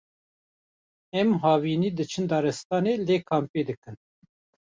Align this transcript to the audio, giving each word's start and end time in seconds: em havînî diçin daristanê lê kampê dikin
em 1.19 1.29
havînî 1.43 1.89
diçin 1.97 2.25
daristanê 2.31 2.93
lê 3.07 3.17
kampê 3.29 3.61
dikin 3.69 3.95